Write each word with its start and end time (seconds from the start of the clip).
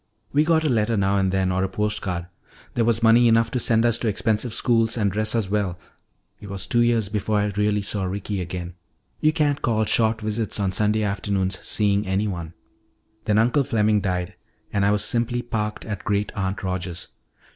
We 0.33 0.43
got 0.43 0.63
a 0.63 0.67
letter 0.67 0.97
now 0.97 1.17
and 1.19 1.31
then, 1.31 1.51
or 1.51 1.63
a 1.63 1.69
post 1.69 2.01
card. 2.01 2.25
There 2.73 2.83
was 2.85 3.03
money 3.03 3.27
enough 3.27 3.51
to 3.51 3.59
send 3.59 3.85
us 3.85 3.99
to 3.99 4.07
expensive 4.07 4.51
schools 4.51 4.97
and 4.97 5.11
dress 5.11 5.35
us 5.35 5.47
well. 5.47 5.77
It 6.39 6.49
was 6.49 6.65
two 6.65 6.81
years 6.81 7.07
before 7.07 7.37
I 7.39 7.51
really 7.55 7.83
saw 7.83 8.05
Ricky 8.05 8.41
again. 8.41 8.73
You 9.19 9.31
can't 9.31 9.61
call 9.61 9.85
short 9.85 10.19
visits 10.21 10.59
on 10.59 10.71
Sunday 10.71 11.03
afternoons 11.03 11.59
seeing 11.61 12.07
anyone. 12.07 12.55
"Then 13.25 13.37
Uncle 13.37 13.63
Fleming 13.63 14.01
died 14.01 14.33
and 14.73 14.83
I 14.87 14.89
was 14.89 15.05
simply 15.05 15.43
parked 15.43 15.85
at 15.85 16.03
Great 16.03 16.31
aunt 16.33 16.63
Rogers'. 16.63 17.09